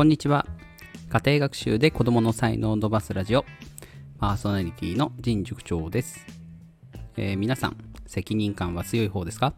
[0.00, 0.46] こんにちは。
[1.10, 3.44] 家庭学習で子供の才能を伸ばすラジオ、
[4.18, 6.24] パーソナリティの陣塾長です、
[7.18, 7.76] えー皆さん、
[8.06, 9.52] 責任感は強い方ですか？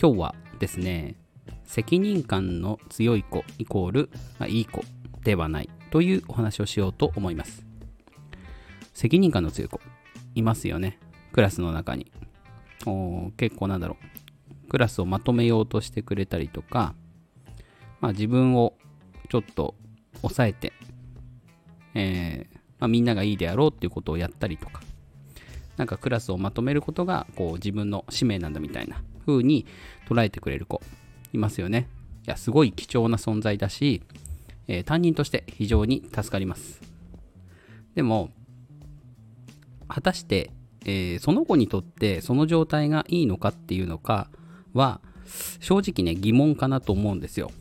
[0.00, 1.16] 今日はですね、
[1.64, 4.82] 責任感の強い子イコール、まあ、いい子
[5.22, 7.66] ではないというお話をしようと思います。
[8.94, 9.82] 責任感の強い子、
[10.34, 10.98] いますよね。
[11.32, 12.10] クラスの中に。
[12.86, 13.98] お結構なんだろ
[14.64, 14.68] う。
[14.70, 16.94] クラスをまとめようとしてくれたりとか、
[18.00, 18.72] まあ、自分を
[19.30, 19.74] ちょっと
[20.22, 20.72] 抑えて、
[21.94, 24.82] えーまあ、みんながいいであろうっていうことをやったりとか、
[25.76, 29.66] なんかクラスをまとめることがこう自分の使命なんだみたいな風に
[30.08, 30.82] 捉えてくれる子
[31.32, 31.88] いますよね。
[32.26, 34.02] いや、すごい貴重な存在だし、
[34.66, 36.80] えー担任として非常に助かります。
[37.94, 38.30] でも、
[39.88, 40.50] 果たして、
[40.84, 44.28] えーその子にとってその状態がいいのかっていうのか
[44.72, 45.00] は、
[45.60, 47.52] 正直ね、疑問かなと思うんですよ。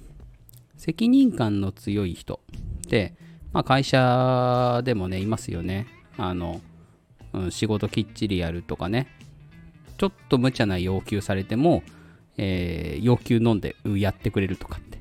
[0.80, 2.40] 責任感の強い人。
[2.88, 3.14] って、
[3.52, 5.88] まあ、会社でもねいますよね。
[6.18, 6.62] あの、
[7.34, 9.08] うん仕事きっちりやるとかね。
[9.98, 11.84] ちょっと無茶な要求されても、
[12.38, 15.00] えー要求飲んでやってくれるとかって。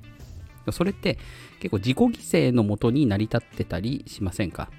[0.73, 1.17] それって
[1.61, 2.11] 結構自己犠
[2.51, 4.71] 牲のもとに成り立ってたりしませんか？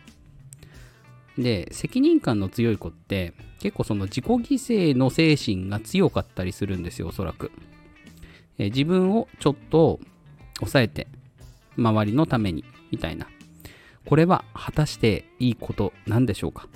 [1.37, 4.39] で責任感の強い子って結構その自己犠
[4.93, 7.51] 牲の精神が強かったりするんですよおそらく、
[8.57, 9.99] えー自分をちょっと
[10.59, 11.07] 抑えて
[11.77, 13.27] 周りのためにみたいな。
[14.05, 16.67] これは果たしていいことなんでしょうか？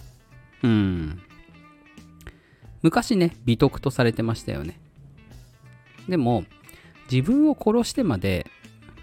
[0.62, 1.22] うん。
[2.82, 4.80] 昔ね美徳とされてましたよね。
[6.08, 6.44] でも
[7.12, 8.46] 自分を殺してまで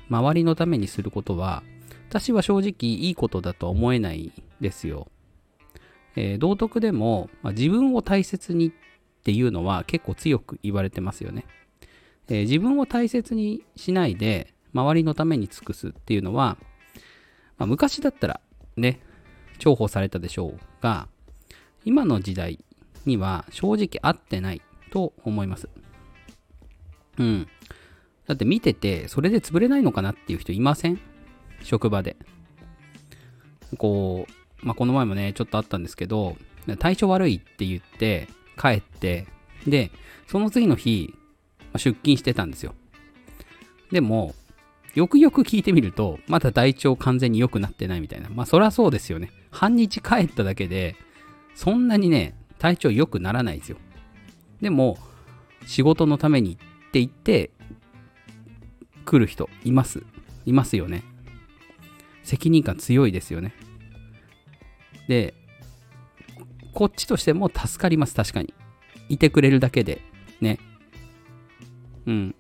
[0.09, 1.62] 周りのためにすることは
[2.09, 5.09] 私は正直いいことだとは思えないですよ、
[6.17, 8.72] えー道徳でも、まあ自分を大切にっ
[9.22, 11.47] ていうのは結構強く言われてますよね。
[12.28, 16.56] えー自分を大切にしないで周りのために尽くすっていうのは、
[17.58, 18.41] まあ昔だったら
[18.76, 19.00] ね
[19.58, 21.08] 重宝されたでしょうが
[21.84, 22.64] 今の時代
[23.06, 25.69] には正直合ってないと思います。
[27.19, 27.48] うん。
[28.26, 31.00] だって見ててそれで潰れないのかなっていう人いません？
[31.62, 32.16] 職場で。
[33.78, 34.26] こ
[34.62, 36.36] う、まあ、この前もねちょっとあったんですけど
[36.78, 38.28] 体調悪いって言って
[38.60, 39.26] 帰って
[39.66, 39.91] で
[40.26, 41.14] その次の日
[41.75, 42.75] 出勤してたんですよ。
[43.92, 44.34] でも、
[44.95, 48.28] よくよく聞いてみると、まだ体調完全に良くなってないみたいな。
[48.28, 49.31] まあ、そりゃそうですよね。
[49.51, 50.97] 半日帰っただけで、
[51.55, 53.77] そんなにね、体調良くならないですよ。
[54.61, 54.99] でも、
[55.67, 56.56] 仕事のためにっ
[56.91, 57.51] て言って、
[59.05, 60.03] 来る人、います。
[60.45, 61.05] いますよね。
[62.22, 63.55] 責任感強いですよね。
[65.09, 65.34] で、
[66.75, 68.55] こっちとしても助かります、確かに。
[69.09, 70.01] いてくれるだけで、
[70.41, 70.59] ね。
[72.07, 72.34] うん。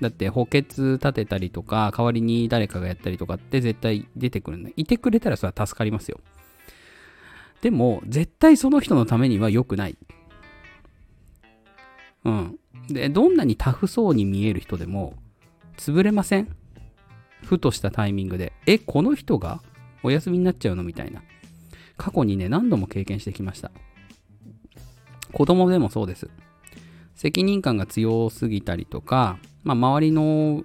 [0.00, 6.20] だって補欠立てたりとか、代わりに誰かがやったりとかって絶対出てくるんで、いてくれたらそれは助かりますよ。
[7.60, 9.98] でも、絶対その人のためには良くない。
[12.24, 12.58] うん。
[12.88, 15.14] で、どんなにタフそうに見える人でも、
[15.76, 16.48] 潰れません？
[17.42, 19.62] ふとしたタイミングで、え、この人が
[20.02, 21.22] お休みになっちゃうのみたいな。
[21.98, 23.70] 過去にね、何度も経験してきました。
[25.32, 26.28] 子供でもそうです。
[27.14, 30.62] 責任感が強すぎたりとか、まあ、周りの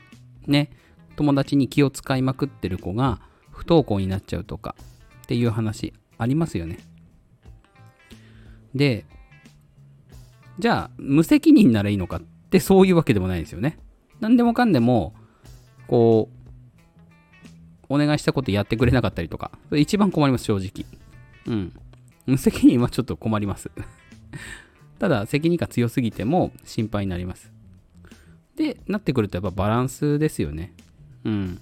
[0.48, 0.70] ね、
[1.16, 3.20] 友達に気を使いまくってる子が
[3.52, 4.76] 不登校になっちゃうとか
[5.24, 6.80] っていう話ありますよね。
[8.74, 9.06] で、
[10.60, 13.78] じゃあ、無責任ならいいのかってそういうわけでもないですよね。
[14.20, 15.14] 何でもかんでも、
[15.88, 16.36] こう、
[17.90, 20.86] お願いしたことやってくれなかったりとか、一番困ります、正直。
[21.48, 21.74] うん。
[22.26, 23.70] 無責任はちょっと困ります。
[25.00, 27.52] ただ責任感強すぎても心配になります
[28.56, 30.74] でなってくるとやっぱバランスですよね。
[31.24, 31.62] うん。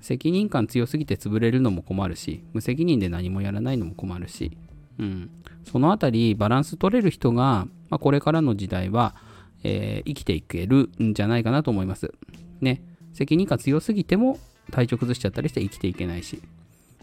[0.00, 4.56] 責任感強すぎて潰れるのも困るし無責任で何もやらないのも困るし。
[4.98, 5.30] うん。
[5.64, 9.14] そのあたりバランス取れる人が、まあ、これからの時代は、
[9.62, 12.12] えー生きていけるんじゃないかなと思います。
[12.60, 12.82] ね。
[13.12, 14.38] 責任感強すぎても
[14.70, 16.42] 体調崩しちゃったりして生きていけないし。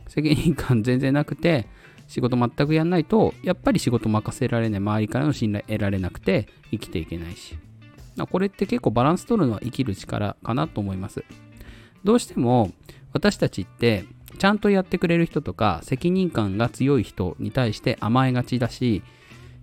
[0.08, 1.68] 責任感全然なくて
[2.08, 7.58] 仕事全くやんないとやっぱり仕事任せられない周りからの信頼得られなくて生きていけないし。
[8.30, 11.24] これって結構バランス取るのは生きる力かなと思います
[12.04, 12.72] どうしても
[13.14, 14.06] 私たちって
[14.38, 19.04] ちゃんとやってくれる人とか責任感が強い人に対して甘えがちだし、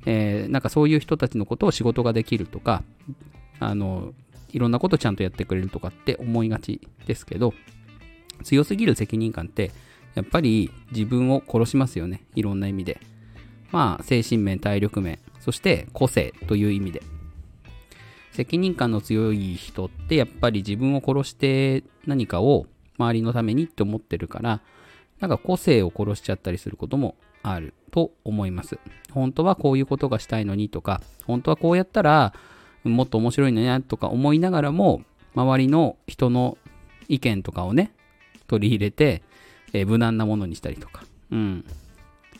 [0.06, 2.82] えーなんかそういう人たちのことを仕事ができるとか
[3.60, 4.12] あの
[4.50, 7.54] いろんなことちゃんとやってくれるとかって思いがちですけど
[8.44, 9.72] 強すぎる責任感って
[10.14, 12.22] やっぱり自分を殺しますよね。
[12.34, 13.00] いろんな意味で。
[13.70, 17.02] まあ、精神面、体力面、そして個性という意味で。
[18.38, 24.60] 責任感の強い人ってやっぱり自分を殺して何かを周りのためにって思ってるから
[25.18, 28.78] なんか個性を殺しちゃったりすることもあると思います。
[29.10, 32.32] 本当はこういうことがしたいのにとか本当はこうやったら
[32.84, 35.02] もっと面白いのになとか思いながらも
[35.34, 36.58] 周りの人の
[37.08, 37.90] 意見とかをね
[38.46, 39.24] 取り入れて、
[39.72, 41.02] えー、無難なものにしたりとか。
[41.32, 41.64] うん。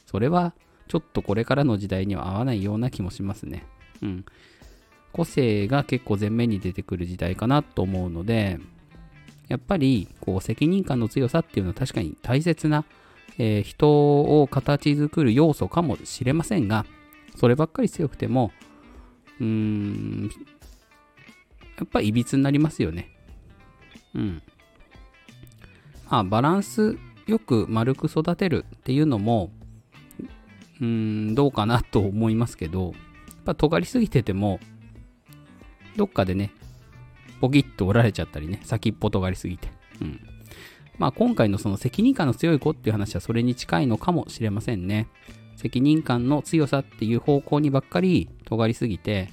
[0.07, 0.55] それは
[0.87, 3.67] ちょっとこれからの時代には合わないような気もしますね。
[4.01, 4.25] うん。
[5.13, 8.59] 個性が結構前面に出てくる時代かなと思うので、
[9.49, 12.85] やっぱりこう責任感の強さっていうのは確かに大切な、
[13.39, 13.89] えー、人
[14.41, 16.85] を形作る要素かもしれませんが、
[17.37, 18.53] そればっかり強くても、
[19.41, 20.31] うーん、
[21.79, 23.09] やっぱいびつになりますよね。
[24.15, 24.43] うん。
[26.11, 29.51] まあ、バランスよく丸く育てるっていうのも、
[30.81, 32.95] うーん、どうかなと思いますけど、やっ
[33.45, 34.59] ぱ尖りすぎてても、
[35.99, 36.53] どっかでね、
[37.41, 39.69] ポキッと折られちゃったりね、先っぽとがりすぎて。
[40.01, 40.21] うん。
[40.97, 45.09] まあ今回のその責任感の強い子っていう話はそれに近いのかもしれませんね。
[45.57, 49.29] 責任感の強さっていう方向にばっかり尖りすぎて、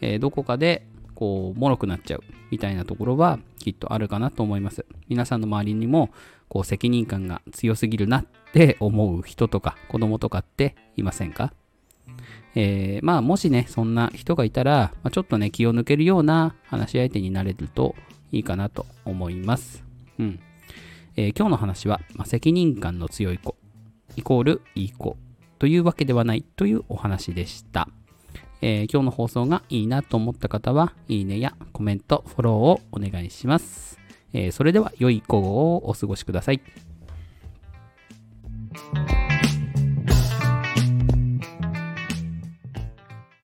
[0.00, 4.86] えー、どこかでこう、脆くなっちゃうみたいなところはきっとあるかなと思います。
[5.08, 6.08] 皆さんの周りにも、
[6.48, 11.52] こう、責任感が強すぎるなって思う人とか子供とかっていませんか？
[12.54, 17.94] えー、まあ、もしね、そんな人がいたら、まあ、ちょっとね、気を抜けるような話し相手になれると
[18.32, 19.84] いいかなと思います。
[20.18, 20.40] うん。
[21.16, 23.56] えー、今日の話は、まあ、責任感の強い子、
[24.16, 25.16] イコールいい子
[25.58, 27.88] というわけではないというお話でした。
[28.60, 33.98] えー、今日の放送がいいなと思った方は、いいねやコメント、フォローをお願いします。
[34.32, 36.60] えー、それでは良い午後をお過ごしください。